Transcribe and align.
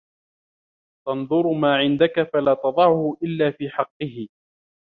تَنْظُرْ 1.07 1.47
مَا 1.61 1.75
عِنْدَك 1.77 2.29
فَلَا 2.33 2.53
تَضَعْهُ 2.53 3.17
إلَّا 3.23 3.51
فِي 3.51 3.69
حَقِّهِ 3.69 4.27